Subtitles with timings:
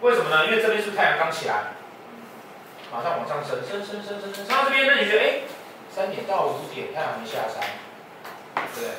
[0.00, 0.46] 为什么呢？
[0.46, 1.74] 因为这边是太阳刚起来，
[2.92, 5.40] 马上往上升，升升升升升，升到这边，那你觉得，哎，
[5.92, 7.58] 三点到五点，太阳没下山，
[8.54, 8.90] 对不对？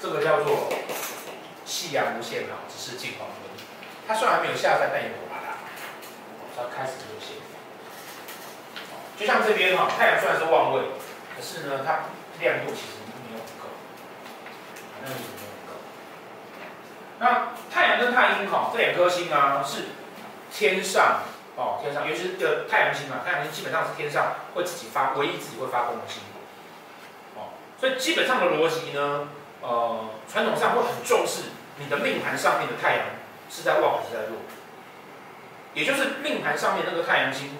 [0.00, 0.72] 这个叫做
[1.64, 3.36] 夕阳无限好，只是近黄昏。
[4.06, 5.56] 它虽然没有下山，但也有把它，
[6.54, 7.36] 它开始落线。
[9.18, 10.82] 就像这边哈，太阳虽然是旺位，
[11.34, 13.74] 可是呢，它亮度其实没有够，
[15.02, 15.43] 亮度没有很够。
[17.18, 19.84] 那太阳跟太阴哈，这两颗星啊，是
[20.50, 21.22] 天上
[21.56, 26.22] 哦，天上，尤其是个太阳星嘛，太阳星基本上是天上会自己发，唯一自己会发光的星。
[27.36, 29.28] 哦，所以基本上的逻辑呢。
[29.66, 31.44] 呃，传统上会很重视
[31.78, 33.06] 你的命盘上面的太阳
[33.48, 34.36] 是在旺还是在弱，
[35.72, 37.56] 也就是命盘上面那个太阳星，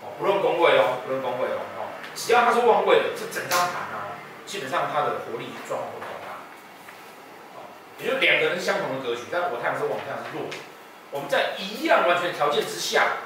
[0.00, 4.14] 哦，不论宫位哦，不论宫位哦，哦，只要它是旺位的，这整张盘啊，
[4.46, 6.09] 基本上它的活力状况。
[8.00, 10.48] 也就是两个人相同的格局，但我太阳是旺，太阳是弱，
[11.10, 13.18] 我们在一样完全条件之下，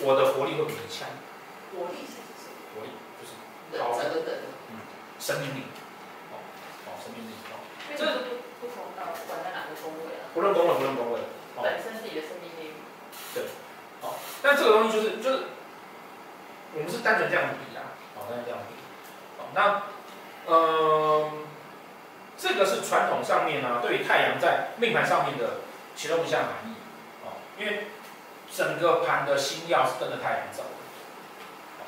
[0.00, 1.08] 我的活力会比你强。
[1.72, 2.56] 活力是什么？
[2.74, 2.90] 活力
[3.20, 3.36] 就是
[3.78, 4.80] 高的的，嗯，
[5.18, 5.62] 生命力。
[7.96, 10.28] 这个不不同到管在哪个宫位啊？
[10.34, 11.20] 不论宫位，不论宫位。
[11.62, 12.74] 本身自己的生命力。
[13.32, 13.44] 对。
[14.02, 15.44] 好，但这个东西就是就是，
[16.74, 18.74] 我们是单纯这样比啊，好，单纯这样比。
[19.38, 21.30] 好，那呃，
[22.38, 25.60] 这个是传统上面呢、啊，对于太阳在命盘上面的
[25.94, 26.74] 其中一项含义。
[27.24, 27.88] 哦，因为
[28.54, 30.76] 整个盘的星曜是跟着太阳走的。
[31.78, 31.84] 好，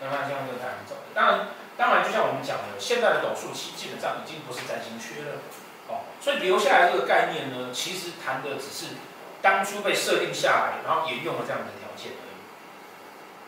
[0.00, 1.02] 跟着太阳跟着太阳走的。
[1.14, 1.48] 当然。
[1.78, 5.38] 当然，就像我们讲的，现在的斗数期基本上已经不是占星缺了，
[5.86, 8.96] 哦，所以留下来这个概念呢，其实谈的只是
[9.40, 12.34] 当初被设定下来，然后沿用了这样的条件而已。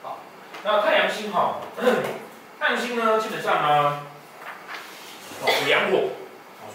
[0.05, 0.21] 好，
[0.63, 1.57] 那太阳星哈，
[2.61, 4.07] 太阳星呢，基本上呢，
[5.43, 6.11] 哦，阳火，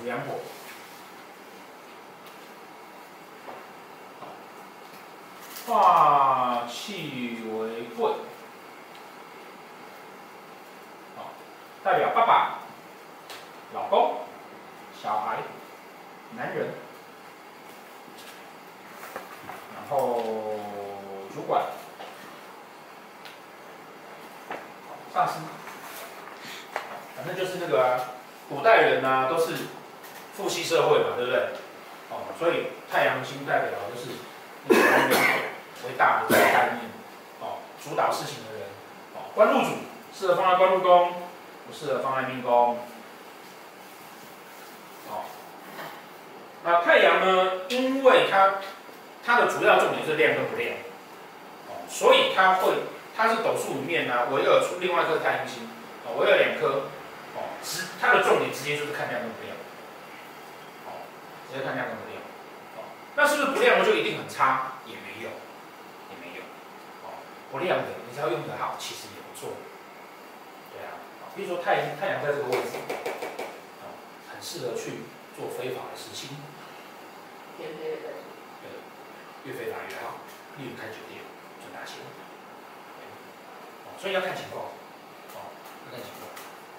[0.05, 0.39] 哦，属阳火，
[5.66, 8.13] 化气为贵。
[11.83, 12.59] 代表爸爸、
[13.73, 14.21] 老公、
[14.99, 15.38] 小孩、
[16.35, 16.69] 男人，
[19.75, 20.23] 然后
[21.31, 21.63] 主管、
[25.13, 25.33] 上司，
[27.16, 28.01] 反正就是那个、啊、
[28.49, 29.53] 古代人呐、啊，都是
[30.35, 31.40] 父系社会嘛，对不对？
[32.09, 34.12] 哦，所以太阳星代表的就是
[34.68, 35.19] 以男人
[35.85, 36.91] 为大的这个概念，
[37.40, 38.68] 哦，主导事情的人，
[39.16, 39.69] 哦，官禄主
[40.13, 41.13] 适合放在官禄宫。
[41.68, 42.78] 不适合放在命宫。
[45.09, 45.25] 好，
[46.63, 47.52] 那太阳呢？
[47.69, 48.57] 因为它
[49.25, 50.75] 它的主要重点是亮跟不亮，
[51.67, 52.73] 哦，所以它会
[53.17, 55.67] 它是斗数里面呢，唯二出另外一颗太阳星，
[56.06, 56.84] 哦，唯二两颗，
[57.34, 59.57] 哦，直它的重点直接就是看亮跟不亮，
[61.55, 62.19] 直接看亮跟不亮，
[62.75, 64.75] 哦，那是不是不亮我就一定很差？
[64.83, 65.31] 也没有，
[66.11, 66.43] 也没有，
[67.07, 69.55] 哦，不亮的你只要用得好，其实也不错。
[70.75, 70.99] 对啊
[71.31, 72.75] 比如说太阳，太阳在这个位置，
[73.79, 73.88] 啊，
[74.28, 76.35] 很适合去做非法的事情。
[77.55, 77.72] 对，
[79.47, 80.19] 越非法越好，
[80.59, 81.23] 例如开酒店
[81.63, 82.03] 赚大钱。
[83.87, 84.75] 哦所以要看情况，
[85.40, 85.55] 哦，
[85.87, 86.28] 要看情况。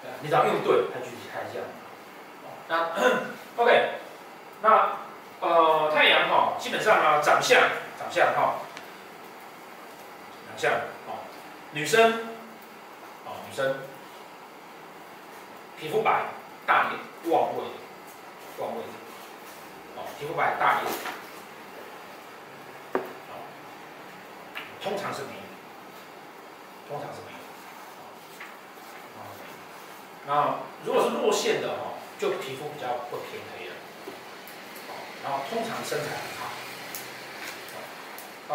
[0.05, 1.65] 对啊，你只要用对，它具体开这样。
[2.69, 2.93] 那
[3.57, 3.96] OK，
[4.61, 4.97] 那
[5.39, 7.61] 呃太阳哈，基本上啊，长相，
[7.99, 8.55] 长相哈，
[10.47, 10.71] 长相
[11.07, 11.23] 哦，
[11.71, 12.11] 女生，
[13.25, 13.77] 哦，女生。
[15.79, 16.25] 皮肤白，
[16.65, 16.99] 大脸，
[17.31, 17.63] 旺位，
[18.57, 18.81] 旺位，
[19.95, 20.91] 哦，皮肤白，大脸，
[23.29, 23.37] 哦，
[24.81, 25.45] 通常是没有，
[26.89, 27.37] 通常是没有，
[29.21, 29.21] 哦，
[30.25, 33.86] 那如果是落线的哦，就皮肤比较会偏黑的，哦，
[35.27, 36.47] 然后通常身材很好，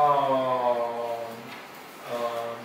[0.01, 1.19] 哦，
[2.11, 2.57] 呃，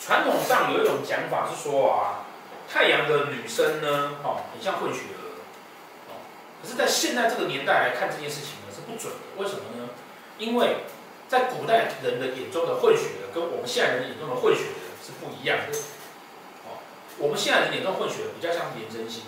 [0.00, 2.24] 传统上有一种讲法是说啊，
[2.72, 5.20] 太阳的女生呢，哦，很像混血儿，
[6.08, 6.24] 哦，
[6.62, 9.18] 可是，在现在这个年代来看这件事情呢，是不准的。
[9.36, 9.90] 为什么呢？
[10.38, 10.86] 因为
[11.28, 14.72] 在古代人的眼中的混血儿，跟我们现在人眼中的混血儿
[15.04, 15.76] 是不一样的。
[16.64, 16.80] 哦，
[17.18, 19.24] 我们现在人眼中混血儿比较像颜真卿，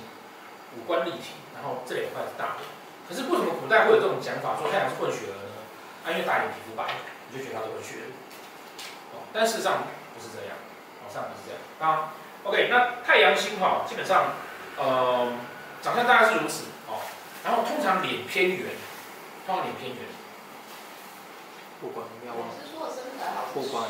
[0.75, 2.62] 五官立体，然后这两块是大的。
[3.08, 5.58] 可是为什么古代会有这种讲法，说太阳是混血儿呢？
[6.06, 8.06] 啊，因为大眼皮肤白，你就觉得他是混血儿。
[9.12, 9.84] 哦，但事实上
[10.14, 10.55] 不是这样。
[11.08, 12.12] 上是这样啊
[12.44, 14.37] ，OK，那太阳星哈，基本上
[14.76, 15.32] 呃，
[15.81, 17.00] 长相大概是如此哦。
[17.43, 18.76] 然后通常脸偏圆，
[19.46, 20.05] 通常脸偏圆。
[21.81, 23.88] 不管庙旺，是说身材好，不管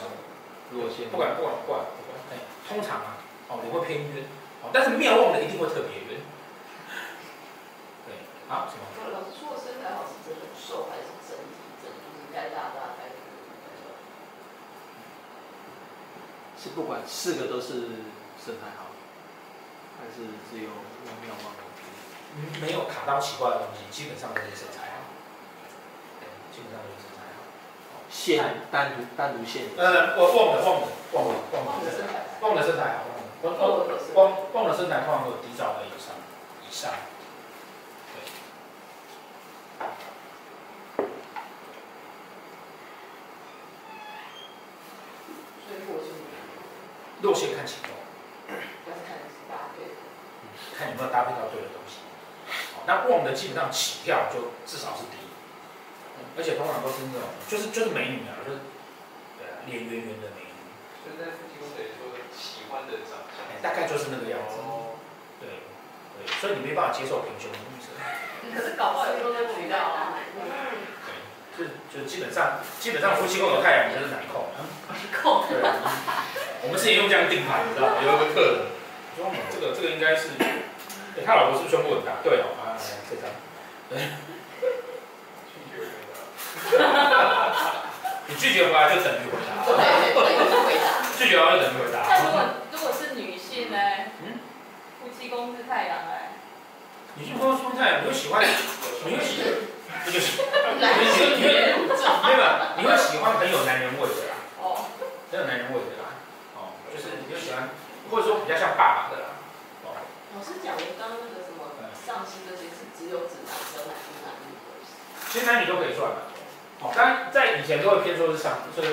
[0.70, 2.38] 落线，不管不管不管不管，哎，
[2.69, 3.19] 通常啊，
[3.49, 4.23] 哦，脸会偏圆，
[4.62, 6.23] 哦，但是妙望的一定会特别圆。
[8.49, 8.77] 老师
[9.39, 11.53] 说身材好是真的瘦还是整体
[11.83, 13.12] 整体应该大大概？
[16.61, 17.73] 是不管四个都是
[18.43, 18.91] 身材好，
[20.00, 20.71] 还是只有
[21.23, 21.53] 庙旺？
[22.37, 25.05] 嗯，没有卡到奇怪的东西，基本上都是身材好。
[26.21, 27.44] 对，基本上都是身材好。
[28.11, 31.71] 线单独单独线，呃，我旺的旺的旺的旺的
[32.41, 33.05] 旺的身材好，
[33.43, 33.62] 旺旺
[34.15, 34.19] 旺
[34.53, 36.17] 旺的身材通常有低罩杯以上
[36.69, 36.91] 以上，
[38.12, 38.21] 对。
[45.65, 46.09] 所以落线，
[47.23, 47.93] 落线看情况，
[48.87, 49.19] 要看
[49.49, 49.93] 搭配，
[50.79, 51.99] 看有没有搭配到对的东西。
[52.75, 55.19] 好，那旺的基本上起跳就至少是低。
[56.38, 58.62] 而且通常都是那种，就是就是美女啊，就是
[59.35, 60.55] 对啊，脸圆圆的美女。
[61.03, 64.62] 现在夫妻宫等于说喜欢的长相，大概就是那个样子。
[64.62, 64.94] 哦。
[65.43, 65.67] 对
[66.15, 67.91] 对，所以你没办法接受平胸的女生。
[68.55, 70.15] 可是搞不好有时候在取代啊。
[71.59, 74.47] 对，就就基本上基本上夫妻宫有太阳你就是男控。
[74.87, 75.43] 男控。
[75.50, 75.59] 对。
[76.62, 77.94] 我们之前用这样定盘，你知道吗？
[78.02, 78.66] 有一个客人
[79.16, 80.28] 说，这个这个应该是，
[81.25, 82.19] 他老婆是不是胸部很大？
[82.22, 82.75] 对哦，啊，
[83.08, 83.31] 这张。
[83.90, 83.99] 对。
[88.28, 89.64] 你拒绝回来就等于回答。
[89.64, 89.72] 对，
[90.12, 91.00] 回答。
[91.16, 92.05] 拒绝完就等于回答。
[92.05, 93.78] 那如果如果是女性呢？
[94.20, 94.38] 嗯。
[95.00, 96.37] 夫妻宫是太阳哎。
[97.14, 98.44] 女性宫是太阳，你会喜欢？
[98.44, 99.49] 你会喜欢？
[100.05, 100.43] 你就喜。
[100.43, 100.84] 你会
[101.38, 102.44] 你会没有？
[102.76, 104.37] 你会喜欢很有男人味的啦。
[104.60, 104.84] 哦。
[105.31, 106.20] 很有男人味的啦。
[106.55, 107.72] 哦，就是你就喜欢，
[108.10, 109.40] 或者说比较像爸爸的啦。
[109.88, 109.96] 哦。
[110.37, 114.93] 老师讲的刚刚那个什么上司这些是只有指男生还是男女都是？
[115.31, 116.17] 其实男女都可以算的。
[116.81, 118.89] 哦，当然在以前都会偏说是上，这个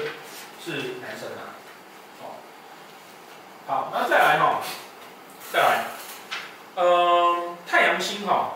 [0.64, 0.72] 是
[1.02, 1.54] 男生啊。
[2.22, 2.24] 哦，
[3.68, 4.62] 好，那再来哈，
[5.52, 5.84] 再来，
[6.76, 8.56] 嗯，太阳星哈，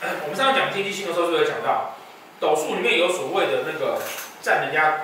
[0.00, 1.96] 我们上次讲天机星的时候，就有讲到
[2.40, 4.00] 斗数里面有所谓的那个
[4.40, 5.00] 占人家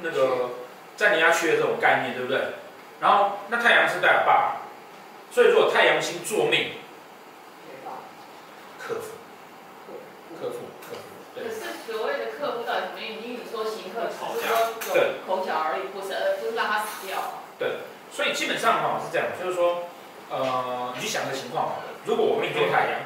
[0.00, 0.50] 那个
[0.96, 2.54] 占人家缺的这种概念，对不对？
[3.00, 4.56] 然后那太阳是代表爸爸，
[5.30, 6.72] 所以如果太阳星坐命，
[10.40, 11.04] 克夫，克夫。
[11.36, 13.44] 可是所谓的客户到底什么意思？
[13.44, 17.44] 你说行客，只是说有口角而已，不是，而不是让他死掉。
[17.58, 19.84] 对，所以基本上哈是这样，就是说，
[20.30, 23.00] 呃，你去想个情况如果我命做太阳，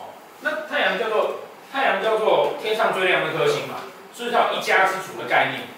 [0.00, 3.84] 哦，那太阳叫做太阳叫做天上最亮的颗星嘛，
[4.16, 5.68] 是不是叫一家之主的概念？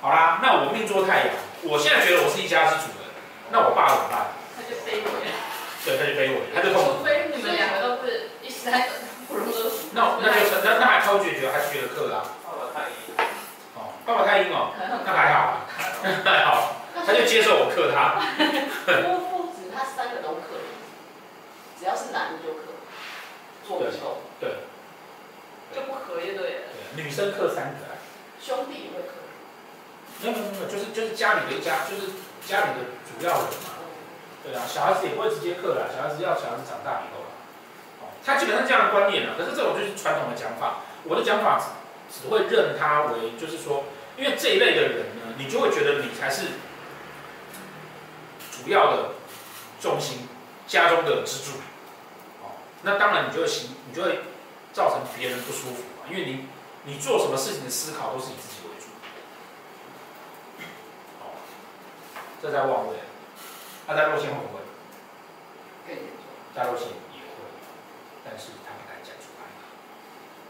[0.00, 1.28] 好啦，那我命做太阳，
[1.62, 3.14] 我现在觉得我是一家之主的，
[3.50, 4.26] 那我爸怎么办？
[4.56, 5.30] 他就飞回来。
[5.84, 6.98] 对，他就飞回来，他就痛。
[6.98, 8.72] 除非你们两个都是一山。
[8.72, 8.95] 那
[10.66, 12.24] 那就那那还超决绝，还是觉得克啦？
[12.42, 13.14] 爸爸太阴
[13.78, 14.74] 哦，爸爸太阴哦，
[15.06, 15.62] 那还好，
[16.02, 18.18] 还好，他就接受我克他。
[18.82, 20.58] 夫夫子他三个都克，
[21.78, 22.74] 只要是男的就克，
[23.62, 24.66] 做错对，
[25.72, 27.94] 就不可以对对，女生克三个，
[28.42, 29.14] 兄弟也会克。
[30.18, 32.10] 没有没有没有，就是就是家里的家，就是
[32.42, 33.78] 家里的主要人嘛。
[34.42, 37.22] 对啊，小孩子也不会直接克啦，小孩子要小孩子长大以后。
[38.26, 40.80] 他基本上这样的观念啊，可是这种就是传统的讲法。
[41.04, 41.62] 我的讲法
[42.10, 43.84] 只只会认他为，就是说，
[44.16, 46.46] 因为这一类的人呢，你就会觉得你才是
[48.50, 49.10] 主要的
[49.80, 50.26] 重心，
[50.66, 51.58] 家中的支柱。
[52.42, 54.18] 哦，那当然你就会行，你就会
[54.72, 56.48] 造成别人不舒服嘛，因为你
[56.82, 58.86] 你做什么事情的思考都是以自己为主。
[61.20, 61.38] 哦，
[62.42, 62.96] 这在望位，
[63.86, 64.60] 他在落线会不会？
[65.86, 66.06] 可以。
[66.52, 66.88] 在落线。
[68.26, 69.46] 但是他不敢讲出来，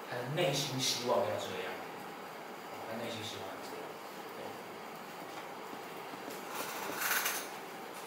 [0.09, 1.69] 他的内心希望要这样，
[2.89, 3.85] 他内心希望要这样。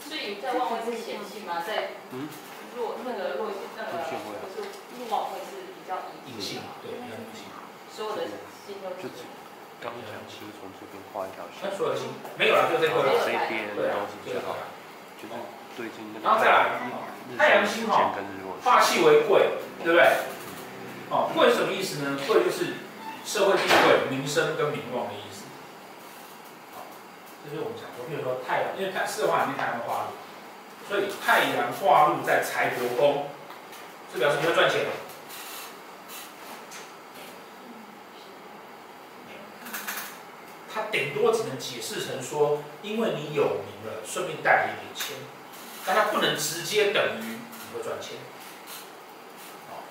[0.02, 1.62] 所以在旺位是显性吗？
[1.62, 2.02] 在
[2.76, 4.10] 弱那个弱那个
[4.58, 4.74] 就是
[5.14, 7.46] 望位是比较隐性，对，比较隐性。
[7.94, 8.26] 所有的
[8.66, 9.06] 心都是。
[9.80, 11.64] 刚刚星从这边画一条线。
[11.64, 13.16] 那所有的星没有了，就这个了。
[13.22, 14.58] 这边都是最好，
[15.16, 15.34] 就是
[15.78, 16.26] 对近那个。
[16.26, 16.84] 然后再来，
[17.38, 18.14] 太阳星哈。
[18.62, 19.52] 化气为贵，
[19.86, 20.04] 对不对？
[21.10, 22.20] 哦，贵什么意思呢？
[22.28, 22.74] 贵就是
[23.24, 25.46] 社会地位、名声跟名望的意思。
[26.76, 26.84] 好，
[27.46, 33.30] 这就是我们讲说，比如说太阳，因为太四化里面太阳化禄，所以太阳化禄在财帛宫，
[34.14, 34.82] 这表示你要赚钱。
[40.72, 45.16] 它顶多只能解释成说，因为你有名了，顺便带了一点钱。
[45.86, 48.18] 但它不能直接等于你会赚钱。
[49.70, 49.86] 哦，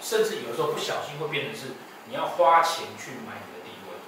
[0.00, 1.74] 甚至有的时候不小心会变成是
[2.06, 3.98] 你要花钱去买你的地位。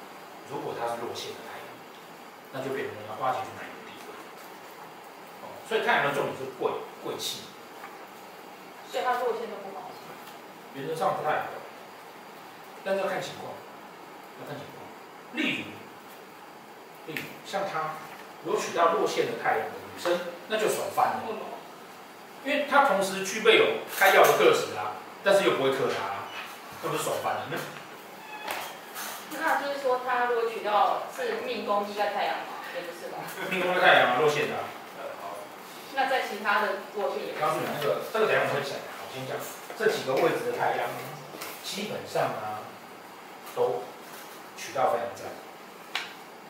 [0.51, 1.67] 如果它是落线的太阳，
[2.53, 4.13] 那就变成你要花钱去买你的地位。
[5.43, 6.71] 哦，所以太阳的重点是贵
[7.05, 7.43] 贵气。
[8.91, 9.91] 所以它落线都不好。
[10.75, 11.49] 原则上不太好，
[12.83, 13.53] 但是要看情况，
[14.41, 14.81] 要看情况。
[15.37, 17.97] 例如，例如像他，
[18.43, 20.19] 如果娶到落线的太阳的女生，
[20.53, 21.23] 那就爽翻了。
[22.45, 26.29] 因为它同时具备有开药的特质啊，但是又不会克他，啊，
[26.83, 27.47] 那不是爽翻了？
[27.49, 27.57] 那
[29.39, 33.25] 那就是说，它如果取到是命宫依在太阳嘛，也不是吧？
[33.49, 34.69] 命宫的太阳啊，落线的，啊。
[35.23, 35.39] 好。
[35.95, 37.33] 那在其他的落线也。
[37.41, 39.39] 告诉你那个，这个等下我会讲，我先讲
[39.79, 40.91] 这几个位置的太阳，
[41.65, 42.61] 基本上啊，
[43.55, 43.85] 都
[44.59, 45.33] 娶到非常赞。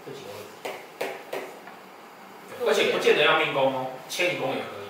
[0.04, 0.81] 这几个位置，
[2.66, 4.88] 而且不见得要命宫哦，迁移宫也可以。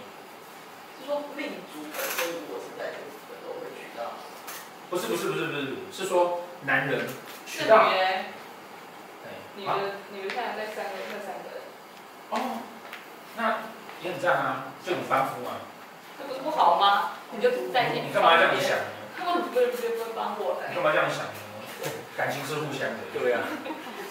[1.01, 2.99] 是说命主本身如果是在这
[3.29, 4.13] 个都会娶到？
[4.91, 7.07] 不是不是不是不是，是说男人
[7.47, 7.91] 娶到。
[7.91, 8.13] 女的，
[9.57, 9.73] 女的
[10.13, 11.61] 女的太阳在三个那三个。
[12.31, 12.63] 哦，
[13.37, 13.59] 那
[14.03, 15.61] 也很赞啊，就很翻夫啊。
[16.19, 17.13] 这不是不好吗？
[17.33, 18.85] 你就在你你干嘛要这样想呢？
[19.17, 20.69] 他们不会不会不会帮我的。
[20.69, 21.33] 你干嘛这样想呢？
[22.17, 22.99] 感情是互相的。
[23.13, 23.41] 对呀。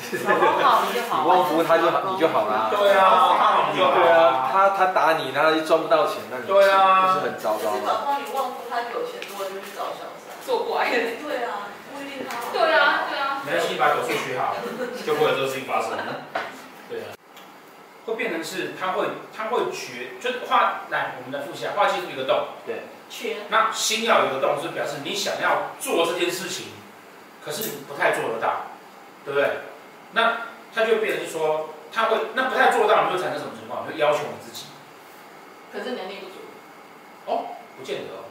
[0.27, 2.69] 老公好你就好，你旺夫他就好，你就好啦。
[2.73, 3.93] 对啊，他好你就好。
[3.95, 7.75] 对啊，他他打你，然后又赚不到钱，那你对啊，就是很糟糕。
[7.75, 10.97] 是找帮你旺夫，他有钱多就是找小三，做乖的。
[11.21, 12.37] 对啊，不一定他。
[12.51, 13.41] 对啊对啊。
[13.45, 14.55] 没关系，把手术学好，
[15.05, 15.91] 就不会有这个事情发生。
[16.89, 17.15] 对啊。
[18.05, 19.05] 会变成是，他会
[19.35, 22.47] 他会缺，就是画来我们的腹下化气是一个洞。
[22.65, 22.83] 对。
[23.09, 23.37] 缺。
[23.49, 26.67] 那心要有个洞，是表示你想要做这件事情，
[27.45, 28.67] 可是你不太做得到，
[29.23, 29.49] 对不对？
[30.13, 33.87] 那他就变成说，他会那不太做到，你会产生什么情况？
[33.89, 34.65] 就要求你自己。
[35.71, 36.35] 可是能力不足。
[37.25, 38.21] 哦，不见得。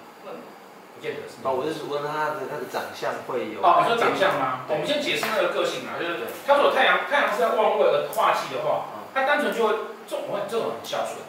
[0.93, 1.41] 不见得是。
[1.41, 3.65] 哦，我是说他的那个长相会有。
[3.65, 4.69] 哦，你说长相吗？
[4.69, 11.25] 我们先解释那个个性啊，就是他说太阳太阳是在旺位而化气的话，他单纯就会这种这种很孝顺。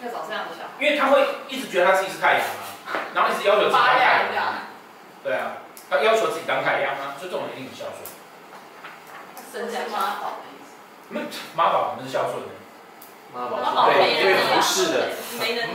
[0.00, 0.72] 要找这样的小孩。
[0.80, 1.20] 因为他会
[1.52, 4.72] 一直觉得他自己是太阳啊，然后一直要求自己当太阳。
[5.22, 8.08] 对啊，他要求自己当太阳啊，所以这种一定很孝顺。
[9.52, 10.74] 生在妈宝的意思。
[11.10, 11.20] 那
[11.54, 12.48] 妈宝不是孝顺的。
[13.34, 15.12] 妈宝对对不是的。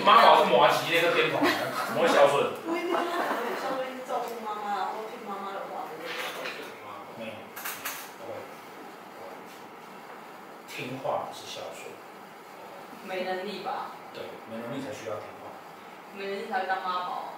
[0.06, 2.52] 妈宝是摩羯那个偏颇，怎么会孝顺？
[2.66, 6.16] 不一定，他可能很孝顺，照顾妈妈，然后听妈妈的话的那种。
[7.18, 7.34] 没有，
[8.18, 8.34] 不会。
[10.68, 11.94] 听话是孝顺。
[13.06, 13.94] 没能力吧？
[14.14, 15.50] 对，没能力才需要听话。
[16.18, 17.38] 没能力才会当妈宝。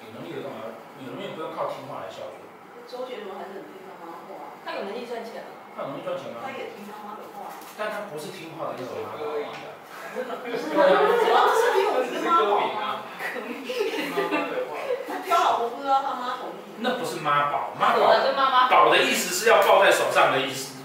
[0.00, 0.56] 有能力的干嘛？
[1.02, 2.38] 有能力不用靠听话来孝顺。
[2.86, 3.89] 周杰伦还是很听他妈话。
[4.64, 5.50] 他有能力赚钱吗。
[5.76, 6.40] 他有能力赚钱吗。
[6.44, 7.52] 他也听妈妈的话。
[7.78, 9.52] 但他不是听话的那种妈宝啊。
[10.14, 10.74] 真的不是。
[10.74, 13.06] 主要是因为我是妈宝啊。
[15.08, 16.82] 他挑老婆不知道他妈同意。
[16.82, 18.00] 那不是妈宝，妈宝。
[18.68, 20.78] 宝的意思是要抱在手上的意思。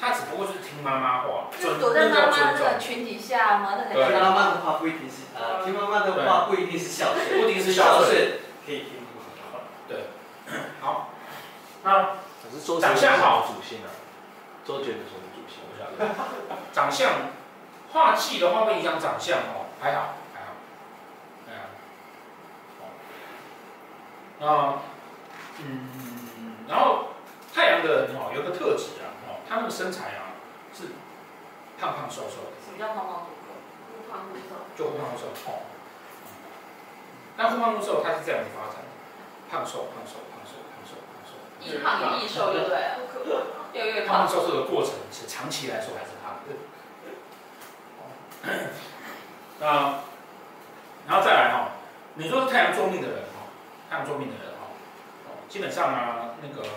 [0.00, 1.46] 他只不过是听妈妈话。
[1.60, 3.74] 就躲在妈妈那个群体下吗？
[3.76, 8.08] 那听妈妈的话不一定是啊，听妈妈的话不一定是孝顺，不一定是孝顺，
[8.66, 9.60] 可以听妈妈的话。
[9.88, 10.10] 对，
[10.80, 11.08] 好。
[11.84, 12.08] 那
[12.80, 13.88] 长相好，主星啊，
[14.64, 15.62] 周杰伦什么主星？
[15.64, 16.14] 我晓得。
[16.72, 17.30] 长相，
[17.92, 20.52] 化气的话会影响长相哦，还好，还好，
[21.46, 21.64] 还好。
[24.38, 24.44] 那，
[25.64, 27.08] 嗯，然后
[27.54, 30.36] 太阳的人哦，有个特质啊，哦，他们的身材啊
[30.74, 30.92] 是
[31.80, 32.60] 胖胖瘦瘦的。
[32.64, 33.48] 什么叫胖胖瘦瘦？
[33.88, 34.56] 忽胖忽瘦。
[34.76, 35.62] 就忽胖忽瘦，哦。
[37.36, 38.90] 那忽胖忽瘦，它是这样子发展的，
[39.50, 40.20] 胖瘦胖瘦。
[41.64, 42.78] 易胖易瘦，对不对？
[43.72, 44.28] 越越胖。
[44.28, 46.52] 瘦瘦这个过程是长期来说还是胖的。
[49.60, 50.02] 那，
[51.06, 51.68] 然后再来哈，
[52.14, 53.46] 你说是太阳坐命的人哈，
[53.88, 54.66] 太阳坐命的人哈，
[55.48, 56.68] 基本上呢，那个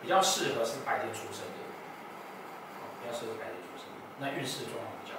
[0.00, 1.60] 比较适合是白天出生的，
[3.02, 5.14] 比较适合白天出生的，那运势状况比较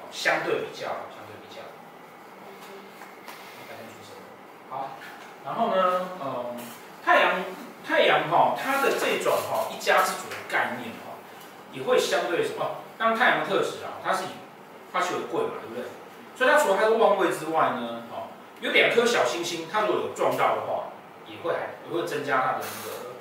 [0.00, 1.60] 好，相对比较相对比较。
[3.66, 4.14] 白天出生，
[4.70, 4.96] 好，
[5.44, 6.56] 然后呢，嗯，
[7.86, 8.28] 太阳。
[8.30, 11.20] 哈，它的这种哈一家之主的概念哈，
[11.72, 12.82] 也会相对什么？
[12.96, 14.28] 当太阳特质啊，它是以
[14.92, 15.84] 它是有贵嘛，对不对？
[16.36, 20.90] 所以它除了它是旺位之外呢，哦，有两颗小星星，它如果有撞到的话，
[21.26, 23.14] 也会还也会增加它的那个，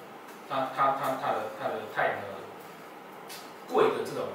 [0.48, 3.34] 它它它它的它的太阳的
[3.68, 4.30] 贵的这种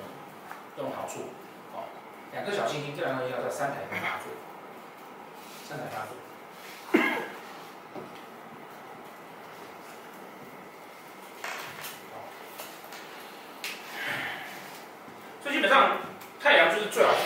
[0.76, 1.30] 这种好处，
[1.74, 1.86] 哦，
[2.32, 4.30] 两颗小星星这两颗要在三台八座，
[5.68, 6.14] 三台八座。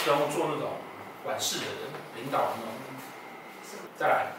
[0.02, 0.72] 基本上，太阳就是最好是然后做那种
[1.22, 1.78] 管事的人，
[2.16, 2.72] 领导的那种。
[3.96, 4.32] 再来，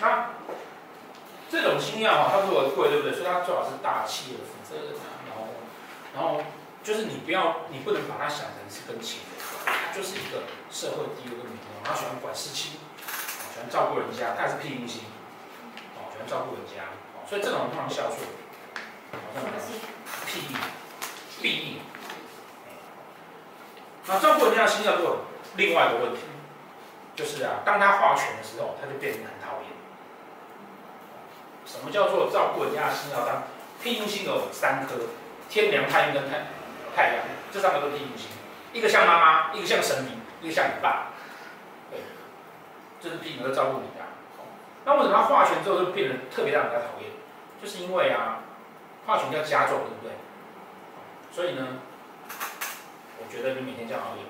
[0.00, 0.28] 那
[1.48, 3.16] 这种星曜哈，它如果贵，对不对？
[3.16, 4.92] 所以它最好是大企业的负责人，
[5.24, 5.48] 然后，
[6.12, 6.44] 然后
[6.82, 9.32] 就是你不要，你不能把它想成是跟钱有
[9.64, 12.72] 关，它就是一个社会地位跟名望，他喜欢管事情，
[13.54, 15.00] 喜欢照顾人家，他是庇荫星，
[15.96, 16.92] 哦，喜欢照顾人家，
[17.26, 18.20] 所以这种通常孝顺，
[19.12, 19.80] 好像是
[20.26, 20.58] 庇荫，
[21.40, 21.80] 庇荫。
[24.08, 25.16] 那照顾人家的星曜就有
[25.56, 26.20] 另外一个问题。
[27.16, 29.72] 就是啊，当他化权的时候，他就变得很讨厌。
[31.64, 33.24] 什么叫做照顾人家的星曜？
[33.26, 33.44] 当
[33.82, 34.94] 庇荫星有三颗，
[35.48, 36.44] 天梁、太阴跟太
[36.94, 38.28] 太阳，这三个都是庇荫星。
[38.74, 41.06] 一个像妈妈，一个像神明，一个像你爸。
[41.90, 42.00] 对，
[43.00, 44.04] 这、是庇荫，都照顾你的。
[44.84, 47.10] 那为什么他化权之后就变得特别让人家讨厌？
[47.60, 48.40] 就是因为啊，
[49.06, 50.12] 化权叫加重，对不对？
[51.32, 51.66] 所以呢，
[53.18, 54.22] 我觉得你每天这样熬夜。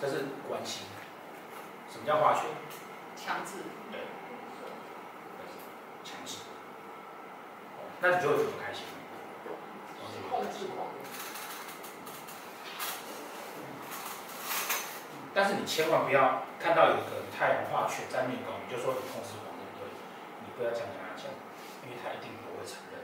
[0.00, 0.84] 这是关系。
[1.90, 2.46] 什么叫化学？
[3.16, 3.62] 强制。
[3.92, 4.00] 对。
[6.02, 6.38] 强制。
[8.00, 8.84] 那你就会觉得开心。
[10.30, 10.88] 控制狂。
[15.34, 19.90] 但是你千万不要看到有一个太阳化学在命宫，你就说你控制狂，对不对？
[20.42, 21.28] 你不要这样跟他讲，
[21.84, 22.99] 因为他一定不会承认。